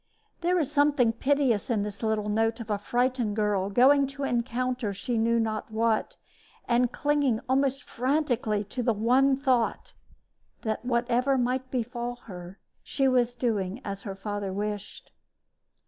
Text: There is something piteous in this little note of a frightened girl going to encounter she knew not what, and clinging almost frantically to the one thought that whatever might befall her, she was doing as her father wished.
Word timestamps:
There 0.39 0.57
is 0.57 0.71
something 0.71 1.13
piteous 1.13 1.69
in 1.69 1.83
this 1.83 2.01
little 2.01 2.27
note 2.27 2.59
of 2.59 2.71
a 2.71 2.79
frightened 2.79 3.35
girl 3.35 3.69
going 3.69 4.07
to 4.07 4.23
encounter 4.23 4.93
she 4.93 5.15
knew 5.15 5.39
not 5.39 5.69
what, 5.69 6.17
and 6.67 6.91
clinging 6.91 7.39
almost 7.47 7.83
frantically 7.83 8.63
to 8.63 8.81
the 8.81 8.93
one 8.95 9.35
thought 9.35 9.93
that 10.63 10.83
whatever 10.83 11.37
might 11.37 11.69
befall 11.69 12.15
her, 12.23 12.57
she 12.81 13.07
was 13.07 13.35
doing 13.35 13.79
as 13.85 14.01
her 14.01 14.15
father 14.15 14.51
wished. 14.51 15.11